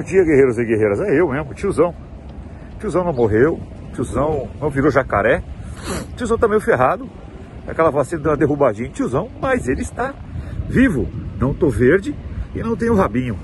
Bom 0.00 0.04
dia, 0.04 0.24
guerreiros 0.24 0.56
e 0.56 0.64
guerreiras. 0.64 0.98
É 1.00 1.20
eu 1.20 1.28
mesmo, 1.28 1.52
tiozão. 1.52 1.94
Tiozão 2.78 3.04
não 3.04 3.12
morreu, 3.12 3.60
tiozão 3.92 4.48
não 4.58 4.70
virou 4.70 4.90
jacaré. 4.90 5.42
Tiozão 6.16 6.38
tá 6.38 6.48
meio 6.48 6.60
ferrado. 6.62 7.06
Aquela 7.68 7.90
vacina 7.90 8.22
deu 8.22 8.30
uma 8.30 8.36
derrubadinha 8.38 8.88
em 8.88 8.90
tiozão, 8.90 9.28
mas 9.42 9.68
ele 9.68 9.82
está 9.82 10.14
vivo. 10.66 11.06
Não 11.38 11.52
tô 11.52 11.68
verde 11.68 12.16
e 12.54 12.62
não 12.62 12.74
tenho 12.74 12.94
rabinho. 12.94 13.38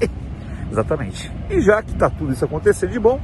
Exatamente. 0.72 1.30
E 1.50 1.60
já 1.60 1.82
que 1.82 1.94
tá 1.94 2.08
tudo 2.08 2.32
isso 2.32 2.46
acontecendo 2.46 2.92
de 2.92 2.98
bom, 2.98 3.20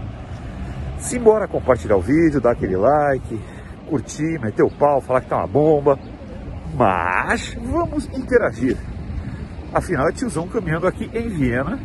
simbora 0.98 1.48
compartilhar 1.48 1.96
o 1.96 2.02
vídeo, 2.02 2.42
dar 2.42 2.50
aquele 2.50 2.76
like, 2.76 3.40
curtir, 3.88 4.38
meter 4.38 4.64
o 4.64 4.70
pau, 4.70 5.00
falar 5.00 5.22
que 5.22 5.30
tá 5.30 5.38
uma 5.38 5.46
bomba. 5.46 5.98
Mas 6.74 7.56
vamos 7.58 8.04
interagir. 8.08 8.76
Afinal, 9.72 10.10
é 10.10 10.12
tiozão 10.12 10.46
caminhando 10.46 10.86
aqui 10.86 11.10
em 11.14 11.30
Viena. 11.30 11.80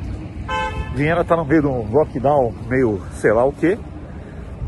Viena 0.94 1.24
tá 1.24 1.38
no 1.38 1.46
meio 1.46 1.62
de 1.62 1.68
um 1.68 1.90
lockdown, 1.92 2.54
meio 2.68 3.02
sei 3.14 3.32
lá 3.32 3.46
o 3.46 3.54
que. 3.54 3.78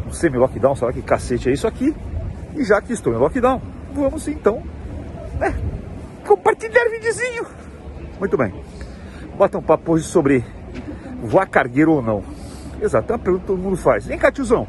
Um 0.07 0.11
semi-lockdown, 0.11 0.75
sei 0.75 0.87
lá 0.87 0.93
que 0.93 1.01
cacete 1.01 1.49
é 1.49 1.53
isso 1.53 1.67
aqui. 1.67 1.93
E 2.55 2.63
já 2.63 2.81
que 2.81 2.93
estou 2.93 3.13
em 3.13 3.17
lockdown, 3.17 3.61
vamos 3.93 4.27
então 4.27 4.63
né, 5.37 5.53
compartilhar 6.25 6.89
videozinho. 6.89 7.45
Muito 8.19 8.37
bem. 8.37 8.53
Bota 9.37 9.57
um 9.57 9.61
papo 9.61 9.93
hoje 9.93 10.05
sobre 10.05 10.45
voar 11.21 11.47
cargueiro 11.47 11.93
ou 11.93 12.01
não. 12.01 12.23
Exato, 12.81 13.11
é 13.11 13.15
uma 13.15 13.19
pergunta 13.19 13.41
que 13.41 13.47
todo 13.47 13.61
mundo 13.61 13.77
faz. 13.77 14.05
Vem 14.05 14.17
cá, 14.17 14.31
tiozão, 14.31 14.67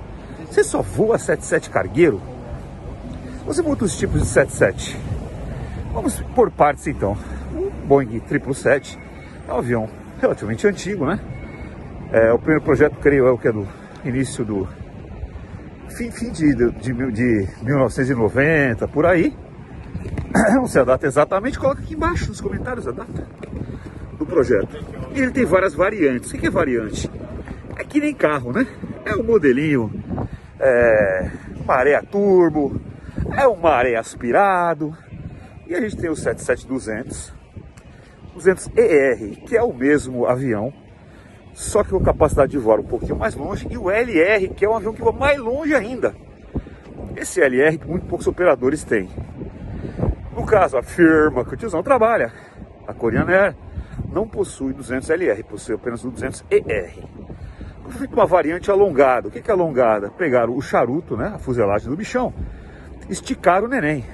você 0.51 0.65
só 0.65 0.83
voa 0.83 1.19
77 1.19 1.71
cargueiro? 1.71 2.21
Você 3.47 3.63
voa 3.63 3.73
outros 3.73 3.97
tipos 3.97 4.23
de 4.23 4.27
77? 4.27 4.99
Vamos 5.93 6.21
por 6.35 6.51
partes 6.51 6.87
então. 6.87 7.17
O 7.55 7.71
Boeing 7.87 8.11
777 8.11 8.99
é 9.47 9.53
um 9.53 9.59
avião 9.59 9.89
relativamente 10.21 10.67
antigo, 10.67 11.07
né? 11.07 11.21
É, 12.15 12.33
o 12.33 12.39
primeiro 12.39 12.63
projeto, 12.63 12.97
creio 13.01 13.27
eu, 13.27 13.37
que 13.37 13.49
é 13.49 13.53
do 13.53 13.67
início 14.05 14.45
do 14.45 14.69
fim, 15.89 16.13
fim 16.13 16.31
de, 16.31 16.55
de, 16.55 16.93
de 17.11 17.49
1990, 17.61 18.87
por 18.87 19.05
aí. 19.05 19.37
Não 20.55 20.65
sei 20.69 20.83
a 20.83 20.85
data 20.85 21.09
exatamente, 21.09 21.59
coloca 21.59 21.83
aqui 21.83 21.95
embaixo 21.95 22.29
nos 22.29 22.41
comentários 22.41 22.87
a 22.87 22.93
data 22.93 23.27
do 24.17 24.25
projeto. 24.25 24.79
E 25.13 25.23
ele 25.23 25.33
tem 25.33 25.45
várias 25.45 25.75
variantes. 25.75 26.31
O 26.31 26.39
que 26.39 26.47
é 26.47 26.51
variante? 26.51 27.11
É 27.77 27.83
que 27.83 27.99
nem 27.99 28.15
carro, 28.15 28.53
né? 28.53 28.65
É 29.05 29.17
um 29.17 29.25
modelinho 29.25 29.91
é, 30.61 31.33
maré 31.67 32.01
turbo, 32.01 32.81
é 33.37 33.49
um 33.49 33.57
maré 33.57 33.97
aspirado. 33.97 34.97
E 35.67 35.75
a 35.75 35.81
gente 35.81 35.97
tem 35.97 36.09
o 36.09 36.15
77200, 36.15 37.35
200ER, 38.37 39.45
que 39.47 39.57
é 39.57 39.63
o 39.65 39.73
mesmo 39.73 40.27
avião, 40.27 40.73
só 41.55 41.85
que 41.85 41.91
com 41.91 42.01
capacidade 42.01 42.51
de 42.51 42.59
voar 42.59 42.81
um 42.81 42.85
pouquinho 42.85 43.17
mais 43.17 43.35
longe, 43.35 43.67
e 43.71 43.79
o 43.79 43.89
LR, 43.89 44.49
que 44.49 44.65
é 44.65 44.69
um 44.69 44.77
avião 44.77 44.93
que 44.93 45.01
voa 45.01 45.13
mais 45.13 45.39
longe 45.39 45.75
ainda. 45.75 46.15
Esse 47.17 47.41
LR 47.41 47.79
que 47.79 47.87
muito 47.87 48.07
poucos 48.07 48.27
operadores 48.27 48.83
têm. 48.83 49.09
No 50.37 50.45
caso, 50.45 50.77
a 50.77 50.83
firma 50.83 51.45
que 51.45 51.55
o 51.55 51.57
tiozão 51.57 51.81
trabalha, 51.81 52.33
a 52.89 52.93
Korean 52.93 53.27
Air, 53.29 53.55
não 54.13 54.27
possui 54.27 54.75
200LR, 54.75 55.45
possui 55.45 55.77
apenas 55.77 56.05
o 56.05 56.11
200ER. 56.11 57.05
Foi 57.85 57.93
feita 57.93 58.15
uma 58.15 58.27
variante 58.27 58.71
alongada. 58.71 59.29
O 59.29 59.31
que 59.31 59.49
é 59.49 59.53
alongada? 59.55 60.11
Pegaram 60.11 60.57
o 60.57 60.61
charuto, 60.61 61.17
né, 61.17 61.33
a 61.35 61.39
fuselagem 61.39 61.89
do 61.89 61.97
bichão, 61.97 62.35
esticaram 63.09 63.67
o 63.67 63.69
neném. 63.69 64.05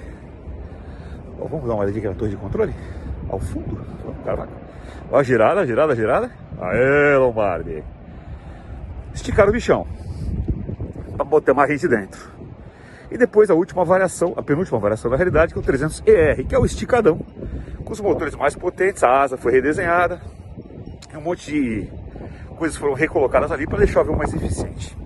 vamos 1.39 1.67
dar 1.67 1.75
uma 1.75 1.85
olhadinha 1.85 2.01
aqui 2.01 2.09
na 2.09 2.15
torre 2.15 2.31
de 2.33 2.37
controle? 2.37 2.75
Ao 3.31 3.39
fundo. 3.39 3.81
Ó, 5.11 5.19
a 5.19 5.23
girada, 5.23 5.67
girada, 5.67 5.97
girada. 5.97 6.31
Aê, 6.61 7.17
Lombardi. 7.17 7.83
Esticaram 9.15 9.49
o 9.51 9.53
bichão. 9.53 9.87
Para 11.17 11.25
botar 11.25 11.55
mais 11.55 11.71
gente 11.71 11.89
dentro. 11.89 12.31
E 13.11 13.19
depois 13.19 13.51
a 13.51 13.55
última 13.55 13.85
variação, 13.85 14.35
a 14.37 14.43
penúltima 14.43 14.79
variação 14.79 15.11
da 15.11 15.17
realidade, 15.17 15.53
que 15.53 15.59
é 15.59 15.63
o 15.63 15.65
300ER, 15.65 16.47
que 16.47 16.55
é 16.55 16.59
o 16.59 16.65
esticadão 16.65 17.19
com 17.91 17.93
os 17.93 18.01
motores 18.01 18.37
mais 18.37 18.55
potentes, 18.55 19.03
a 19.03 19.21
asa 19.21 19.37
foi 19.37 19.51
redesenhada, 19.51 20.21
um 21.13 21.21
monte 21.21 21.51
de 21.51 21.89
coisas 22.57 22.77
foram 22.77 22.95
recolocadas 22.95 23.51
ali 23.51 23.67
para 23.67 23.79
deixar 23.79 23.99
o 23.99 24.03
avião 24.03 24.17
mais 24.17 24.33
eficiente. 24.33 24.97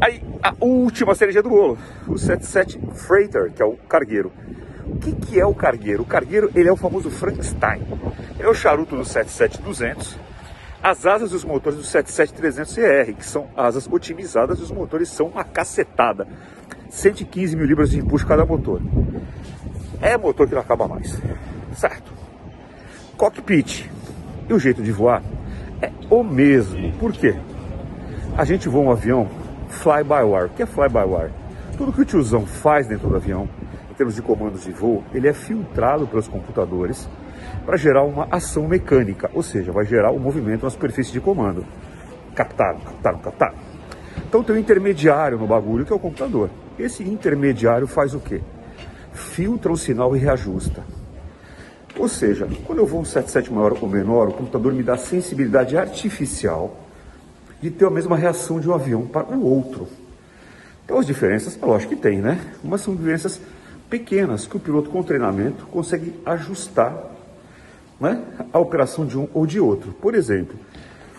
Aí, 0.00 0.22
a 0.40 0.54
última 0.60 1.12
cereja 1.14 1.42
do 1.42 1.48
bolo, 1.48 1.76
o 2.06 2.16
77 2.16 2.78
Freighter, 2.94 3.52
que 3.52 3.60
é 3.60 3.64
o 3.64 3.72
cargueiro. 3.72 4.30
O 4.86 4.96
que, 4.96 5.12
que 5.12 5.40
é 5.40 5.44
o 5.44 5.52
cargueiro? 5.52 6.02
O 6.02 6.06
cargueiro 6.06 6.52
ele 6.54 6.68
é 6.68 6.72
o 6.72 6.76
famoso 6.76 7.10
Frankenstein. 7.10 7.82
É 8.38 8.48
o 8.48 8.54
charuto 8.54 8.96
do 8.96 9.04
77200, 9.04 10.18
as 10.82 11.06
asas 11.06 11.32
e 11.32 11.36
os 11.36 11.44
motores 11.44 11.78
do 11.78 11.84
77300CR, 11.84 13.14
que 13.14 13.24
são 13.24 13.48
asas 13.56 13.88
otimizadas 13.90 14.58
e 14.58 14.62
os 14.62 14.70
motores 14.70 15.08
são 15.08 15.28
uma 15.28 15.44
cacetada. 15.44 16.26
115 16.90 17.56
mil 17.56 17.66
libras 17.66 17.90
de 17.90 17.98
empuxo 17.98 18.26
cada 18.26 18.44
motor 18.44 18.80
é 20.04 20.18
motor 20.18 20.46
que 20.46 20.54
não 20.54 20.60
acaba 20.60 20.86
mais, 20.86 21.18
certo? 21.74 22.12
Cockpit 23.16 23.90
e 24.48 24.52
o 24.52 24.58
jeito 24.58 24.82
de 24.82 24.92
voar 24.92 25.22
é 25.80 25.90
o 26.10 26.22
mesmo. 26.22 26.92
Por 26.98 27.12
quê? 27.12 27.34
A 28.36 28.44
gente 28.44 28.68
voa 28.68 28.84
um 28.84 28.90
avião 28.90 29.28
fly-by-wire. 29.68 30.46
O 30.46 30.50
que 30.50 30.62
é 30.62 30.66
fly-by-wire? 30.66 31.32
Tudo 31.78 31.92
que 31.92 32.02
o 32.02 32.04
tiozão 32.04 32.44
faz 32.44 32.86
dentro 32.86 33.08
do 33.08 33.16
avião, 33.16 33.48
em 33.94 33.96
termos 33.96 34.14
de 34.14 34.20
comandos 34.20 34.64
de 34.64 34.72
voo, 34.72 35.02
ele 35.14 35.28
é 35.28 35.32
filtrado 35.32 36.06
pelos 36.06 36.28
computadores 36.28 37.08
para 37.64 37.76
gerar 37.76 38.02
uma 38.02 38.28
ação 38.30 38.68
mecânica, 38.68 39.30
ou 39.32 39.42
seja, 39.42 39.72
vai 39.72 39.86
gerar 39.86 40.10
o 40.10 40.16
um 40.16 40.18
movimento 40.20 40.64
na 40.64 40.70
superfície 40.70 41.12
de 41.12 41.20
comando. 41.20 41.64
Captado, 42.34 42.80
captado, 42.80 43.18
captado. 43.18 43.56
Então 44.28 44.42
tem 44.42 44.56
um 44.56 44.58
intermediário 44.58 45.38
no 45.38 45.46
bagulho 45.46 45.86
que 45.86 45.92
é 45.92 45.96
o 45.96 45.98
computador. 45.98 46.50
Esse 46.78 47.02
intermediário 47.02 47.86
faz 47.86 48.14
o 48.14 48.20
quê? 48.20 48.42
filtra 49.14 49.72
o 49.72 49.76
sinal 49.76 50.14
e 50.14 50.18
reajusta. 50.18 50.84
Ou 51.96 52.08
seja, 52.08 52.48
quando 52.66 52.80
eu 52.80 52.86
vou 52.86 53.00
um 53.00 53.04
77 53.04 53.52
maior 53.52 53.78
ou 53.80 53.88
menor, 53.88 54.28
o 54.28 54.32
computador 54.32 54.72
me 54.72 54.82
dá 54.82 54.96
sensibilidade 54.96 55.76
artificial 55.76 56.76
de 57.62 57.70
ter 57.70 57.86
a 57.86 57.90
mesma 57.90 58.16
reação 58.16 58.58
de 58.58 58.68
um 58.68 58.74
avião 58.74 59.06
para 59.06 59.28
o 59.28 59.44
outro. 59.44 59.86
Então 60.84 60.98
as 60.98 61.06
diferenças, 61.06 61.56
é 61.60 61.64
lógico 61.64 61.94
que 61.94 62.00
tem, 62.00 62.20
né? 62.20 62.40
Mas 62.62 62.80
são 62.80 62.94
diferenças 62.94 63.40
pequenas 63.94 64.44
que 64.44 64.56
o 64.56 64.60
piloto 64.60 64.90
com 64.90 65.04
treinamento 65.04 65.66
consegue 65.66 66.20
ajustar 66.26 66.92
né, 68.00 68.24
a 68.52 68.58
operação 68.58 69.06
de 69.06 69.16
um 69.16 69.28
ou 69.32 69.46
de 69.46 69.60
outro. 69.60 69.92
Por 69.92 70.16
exemplo, 70.16 70.58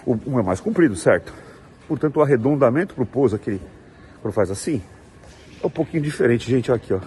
um 0.05 0.37
é 0.37 0.43
mais 0.43 0.59
comprido, 0.59 0.93
certo? 0.93 1.33
Portanto, 1.87 2.17
o 2.17 2.21
arredondamento 2.21 2.93
para 2.93 3.03
o 3.03 3.05
pouso, 3.05 3.37
aquele 3.37 3.61
quando 4.21 4.33
faz 4.33 4.51
assim, 4.51 4.81
é 5.63 5.65
um 5.65 5.69
pouquinho 5.69 6.03
diferente, 6.03 6.51
gente, 6.51 6.69
aqui, 6.69 6.93
ó. 6.93 6.99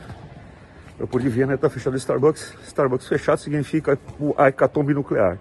Eu 0.99 1.07
pude 1.07 1.29
ver, 1.29 1.47
né? 1.47 1.55
Tá 1.59 1.69
fechado 1.69 1.93
o 1.93 1.97
Starbucks. 1.99 2.55
Starbucks 2.67 3.07
fechado 3.07 3.39
significa 3.39 3.99
a 4.39 4.49
hecatombe 4.49 4.95
nuclear. 4.95 5.37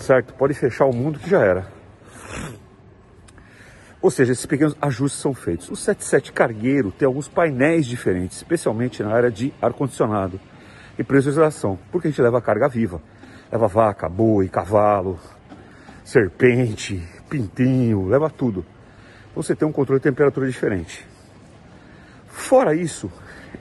Certo? 0.00 0.32
Pode 0.32 0.54
fechar 0.54 0.86
o 0.86 0.92
mundo 0.92 1.18
que 1.18 1.28
já 1.28 1.40
era. 1.40 1.66
Ou 4.00 4.10
seja, 4.10 4.32
esses 4.32 4.46
pequenos 4.46 4.76
ajustes 4.80 5.20
são 5.20 5.34
feitos. 5.34 5.68
O 5.70 5.76
77 5.76 6.32
cargueiro 6.32 6.92
tem 6.92 7.06
alguns 7.06 7.26
painéis 7.26 7.84
diferentes, 7.86 8.36
especialmente 8.36 9.02
na 9.02 9.12
área 9.12 9.30
de 9.30 9.52
ar-condicionado 9.60 10.40
e 10.96 11.02
pressurização, 11.02 11.78
porque 11.90 12.06
a 12.08 12.10
gente 12.10 12.22
leva 12.22 12.40
carga 12.40 12.68
viva. 12.68 13.02
Leva 13.50 13.66
vaca, 13.66 14.08
boi, 14.08 14.48
cavalo, 14.48 15.18
serpente, 16.04 17.02
pintinho, 17.28 18.06
leva 18.06 18.30
tudo. 18.30 18.64
Você 19.34 19.54
tem 19.54 19.66
um 19.66 19.72
controle 19.72 19.98
de 20.00 20.04
temperatura 20.04 20.46
diferente. 20.46 21.06
Fora 22.28 22.74
isso, 22.74 23.10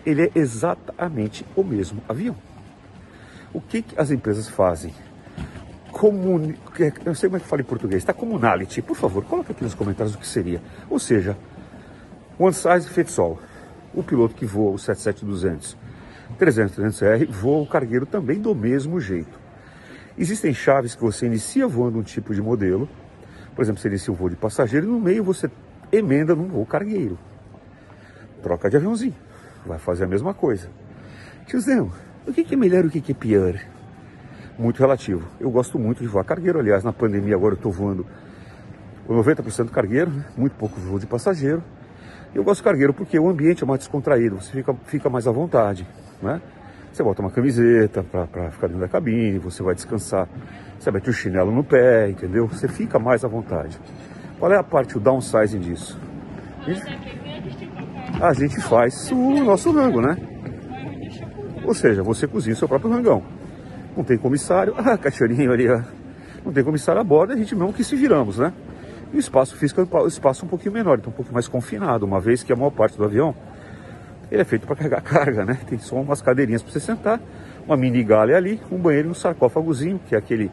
ele 0.06 0.24
é 0.24 0.32
exatamente 0.36 1.46
o 1.56 1.64
mesmo 1.64 2.02
avião. 2.08 2.36
O 3.54 3.62
que, 3.62 3.82
que 3.82 4.00
as 4.00 4.12
empresas 4.12 4.48
fazem? 4.48 4.94
Comun... 5.98 6.54
Eu 6.80 6.94
não 7.06 7.16
sei 7.16 7.28
como 7.28 7.38
é 7.38 7.40
que 7.40 7.48
fala 7.48 7.62
em 7.62 7.66
português, 7.66 8.04
está 8.04 8.14
comunality. 8.14 8.82
Por 8.82 8.96
favor, 8.96 9.26
coloca 9.26 9.52
aqui 9.52 9.64
nos 9.64 9.74
comentários 9.74 10.14
o 10.16 10.18
que 10.20 10.28
seria. 10.28 10.62
Ou 10.90 11.00
seja, 11.00 11.36
one 12.38 12.54
size 12.54 12.88
fits 12.88 13.18
all. 13.18 13.40
O 13.94 14.04
piloto 14.04 14.36
que 14.36 14.46
voa 14.46 14.74
o 14.74 14.78
77200 14.78 15.76
300-300R 16.40 17.28
voa 17.30 17.64
o 17.64 17.68
cargueiro 17.68 18.06
também 18.06 18.40
do 18.40 18.54
mesmo 18.54 19.00
jeito. 19.00 19.40
Existem 20.18 20.54
chaves 20.54 20.94
que 20.94 21.02
você 21.02 21.26
inicia 21.26 21.68
voando 21.68 21.98
um 21.98 22.04
tipo 22.04 22.34
de 22.34 22.42
modelo, 22.42 22.88
por 23.56 23.64
exemplo, 23.64 23.82
você 23.82 23.88
inicia 23.88 24.14
um 24.14 24.16
voo 24.16 24.30
de 24.30 24.36
passageiro 24.36 24.86
e 24.86 24.90
no 24.90 25.00
meio 25.00 25.24
você 25.24 25.50
emenda 25.92 26.36
num 26.36 26.48
voo 26.48 26.66
cargueiro. 26.66 27.18
Troca 28.44 28.70
de 28.70 28.78
aviãozinho 28.78 29.16
vai 29.66 29.80
fazer 29.80 30.04
a 30.04 30.08
mesma 30.08 30.34
coisa. 30.34 30.70
Tiozão, 31.48 31.92
o 32.28 32.34
que, 32.34 32.54
é 32.54 32.58
melhor 32.58 32.86
e 32.86 32.88
o 32.88 32.92
que, 32.92 33.12
é 33.12 33.16
pior? 33.16 33.60
Muito 34.58 34.80
relativo. 34.80 35.28
Eu 35.40 35.52
gosto 35.52 35.78
muito 35.78 36.02
de 36.02 36.08
voar 36.08 36.24
cargueiro, 36.24 36.60
aliás, 36.60 36.84
na 36.84 36.92
pandemia 36.92 37.36
agora 37.36 37.54
eu 37.54 37.58
estou 37.58 37.72
voando 37.72 38.06
90% 39.08 39.70
cargueiro, 39.70 40.10
né? 40.10 40.26
muito 40.36 40.54
pouco 40.56 40.80
voo 40.80 41.00
de 41.00 41.06
passageiro. 41.06 41.64
Eu 42.34 42.44
gosto 42.44 42.60
de 42.60 42.64
cargueiro 42.64 42.94
porque 42.94 43.18
o 43.20 43.30
ambiente 43.30 43.64
é 43.64 43.68
mais 43.68 43.80
descontraído, 43.80 44.42
você 44.42 44.52
fica, 44.52 44.74
fica 44.86 45.10
mais 45.10 45.28
à 45.28 45.32
vontade, 45.32 45.88
né? 46.22 46.42
Você 46.92 47.04
bota 47.04 47.22
uma 47.22 47.30
camiseta 47.30 48.04
para 48.04 48.50
ficar 48.52 48.68
dentro 48.68 48.82
da 48.82 48.88
cabine, 48.88 49.38
você 49.38 49.62
vai 49.62 49.76
descansar, 49.76 50.28
você 50.80 50.90
mete 50.90 51.10
o 51.10 51.14
chinelo 51.14 51.52
no 51.52 51.64
pé, 51.64 52.10
entendeu? 52.10 52.48
Você 52.48 52.68
fica 52.68 52.98
mais 52.98 53.24
à 53.24 53.28
vontade. 53.28 53.80
Qual 54.40 54.52
é 54.52 54.58
a 54.58 54.64
parte, 54.64 54.98
o 54.98 55.00
downsizing 55.00 55.60
disso? 55.60 56.00
A 56.66 56.74
gente, 56.74 57.72
a 58.22 58.34
gente 58.34 58.62
faz 58.62 59.12
o 59.12 59.44
nosso 59.44 59.72
rango, 59.72 60.02
né? 60.02 60.18
Ou 61.64 61.74
seja, 61.74 62.02
você 62.02 62.28
cozinha 62.28 62.54
o 62.54 62.58
seu 62.58 62.68
próprio 62.68 62.92
rangão. 62.92 63.37
Não 63.98 64.04
tem 64.04 64.18
comissário, 64.18 64.76
ah, 64.78 64.96
cachorrinho 64.98 65.52
ali, 65.52 65.68
não 66.46 66.54
tem 66.54 66.64
comissário 66.64 67.02
a 67.02 67.04
bordo, 67.04 67.34
a 67.34 67.36
gente 67.36 67.56
mesmo 67.56 67.74
que 67.74 67.84
se 67.84 67.96
viramos, 67.96 68.38
né? 68.38 68.54
E 69.12 69.18
o 69.18 69.20
espaço 69.20 69.56
físico 69.58 69.82
é 69.82 70.04
um 70.04 70.08
espaço 70.08 70.46
um 70.46 70.48
pouquinho 70.48 70.74
menor, 70.74 71.00
então 71.00 71.10
um 71.12 71.16
pouquinho 71.16 71.34
mais 71.34 71.48
confinado, 71.48 72.06
uma 72.06 72.20
vez 72.20 72.44
que 72.44 72.54
a 72.54 72.56
maior 72.56 72.70
parte 72.70 72.96
do 72.96 73.04
avião 73.04 73.34
ele 74.32 74.42
é 74.42 74.46
feito 74.46 74.68
para 74.68 74.76
carregar 74.76 75.02
carga, 75.04 75.44
né? 75.44 75.58
Tem 75.68 75.80
só 75.80 75.96
umas 75.96 76.22
cadeirinhas 76.22 76.62
para 76.62 76.72
você 76.72 76.80
sentar, 76.80 77.20
uma 77.66 77.76
mini 77.76 78.04
galha 78.04 78.38
ali, 78.38 78.62
um 78.72 78.78
banheiro 78.78 79.08
e 79.08 79.12
um 79.12 79.16
sarcófagozinho, 79.16 80.00
que 80.08 80.14
é 80.14 80.18
aquele 80.18 80.52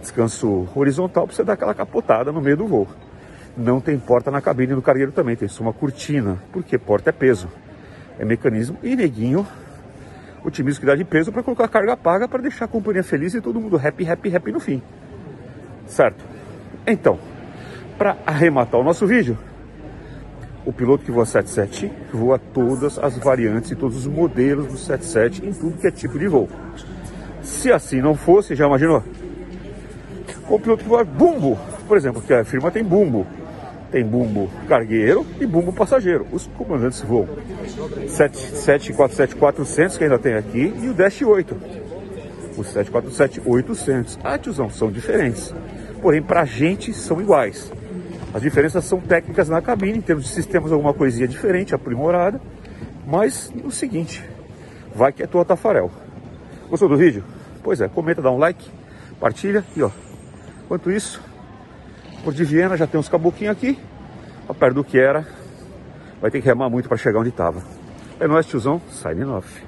descanso 0.00 0.66
horizontal 0.74 1.26
para 1.26 1.36
você 1.36 1.44
dar 1.44 1.52
aquela 1.52 1.74
capotada 1.74 2.32
no 2.32 2.40
meio 2.40 2.56
do 2.56 2.66
voo. 2.66 2.88
Não 3.56 3.80
tem 3.80 3.98
porta 3.98 4.30
na 4.30 4.40
cabine 4.40 4.74
do 4.74 4.82
cargueiro 4.82 5.12
também, 5.12 5.36
tem 5.36 5.46
só 5.46 5.62
uma 5.62 5.72
cortina, 5.72 6.38
porque 6.52 6.76
porta 6.78 7.10
é 7.10 7.12
peso. 7.12 7.48
É 8.18 8.24
mecanismo 8.24 8.78
e 8.82 8.96
neguinho 8.96 9.46
otimiza 10.44 10.80
que 10.80 10.86
dá 10.86 10.94
de 10.94 11.04
peso 11.04 11.32
para 11.32 11.42
colocar 11.42 11.68
carga 11.68 11.96
paga 11.96 12.28
para 12.28 12.42
deixar 12.42 12.64
a 12.64 12.68
companhia 12.68 13.02
feliz 13.02 13.34
e 13.34 13.40
todo 13.40 13.60
mundo 13.60 13.76
happy, 13.76 14.08
happy, 14.08 14.34
happy 14.34 14.52
no 14.52 14.60
fim. 14.60 14.82
Certo? 15.86 16.24
Então, 16.86 17.18
para 17.96 18.16
arrematar 18.26 18.80
o 18.80 18.84
nosso 18.84 19.06
vídeo, 19.06 19.38
o 20.64 20.72
piloto 20.72 21.04
que 21.04 21.10
voa 21.10 21.26
77 21.26 21.92
voa 22.12 22.38
todas 22.38 22.98
as 22.98 23.16
variantes 23.18 23.70
e 23.70 23.76
todos 23.76 23.98
os 23.98 24.06
modelos 24.06 24.66
do 24.66 24.76
77 24.76 25.46
em 25.46 25.52
tudo 25.52 25.78
que 25.78 25.86
é 25.86 25.90
tipo 25.90 26.18
de 26.18 26.28
voo. 26.28 26.48
Se 27.42 27.72
assim 27.72 28.00
não 28.00 28.14
fosse, 28.14 28.54
já 28.54 28.66
imaginou? 28.66 29.02
O 30.48 30.58
piloto 30.58 30.84
que 30.84 30.88
voa 30.88 31.04
bumbo, 31.04 31.58
por 31.88 31.96
exemplo, 31.96 32.22
que 32.22 32.32
a 32.32 32.44
firma 32.44 32.70
tem 32.70 32.84
bumbo. 32.84 33.26
Tem 33.92 34.02
bumbo 34.04 34.50
cargueiro 34.66 35.24
e 35.38 35.46
bumbo 35.46 35.72
passageiro. 35.72 36.26
Os 36.32 36.46
comandantes 36.46 37.02
voam 37.02 37.28
747-400 38.06 39.98
que 39.98 40.04
ainda 40.04 40.18
tem 40.18 40.32
aqui 40.34 40.74
e 40.82 40.88
o 40.88 40.94
Dash 40.94 41.20
8. 41.20 41.54
O 42.56 42.62
747-800. 42.62 44.18
Ah, 44.24 44.38
tiozão, 44.38 44.70
são 44.70 44.90
diferentes. 44.90 45.54
Porém, 46.00 46.22
pra 46.22 46.46
gente 46.46 46.94
são 46.94 47.20
iguais. 47.20 47.70
As 48.32 48.40
diferenças 48.40 48.84
são 48.86 48.98
técnicas 48.98 49.50
na 49.50 49.60
cabine, 49.60 49.98
em 49.98 50.00
termos 50.00 50.24
de 50.24 50.30
sistemas, 50.30 50.72
alguma 50.72 50.94
coisinha 50.94 51.28
diferente, 51.28 51.74
aprimorada. 51.74 52.40
Mas 53.06 53.52
o 53.62 53.70
seguinte, 53.70 54.24
vai 54.94 55.12
que 55.12 55.22
é 55.22 55.26
tua 55.26 55.44
Tafarel. 55.44 55.90
Gostou 56.70 56.88
do 56.88 56.96
vídeo? 56.96 57.22
Pois 57.62 57.80
é, 57.82 57.88
comenta, 57.88 58.22
dá 58.22 58.30
um 58.30 58.38
like, 58.38 58.70
partilha 59.20 59.62
e 59.76 59.82
ó. 59.82 59.90
Enquanto 60.64 60.90
isso, 60.90 61.22
por 62.22 62.32
de 62.32 62.44
Viena 62.44 62.76
já 62.76 62.86
tem 62.86 62.98
uns 62.98 63.08
caboquinhos 63.08 63.52
aqui, 63.52 63.78
a 64.48 64.54
perto 64.54 64.76
do 64.76 64.84
que 64.84 64.98
era. 64.98 65.26
Vai 66.20 66.30
ter 66.30 66.40
que 66.40 66.46
remar 66.46 66.70
muito 66.70 66.88
para 66.88 66.96
chegar 66.96 67.20
onde 67.20 67.30
estava. 67.30 67.62
É 68.20 68.28
nóis, 68.28 68.46
tiozão, 68.46 68.80
signing 68.90 69.24
off. 69.24 69.62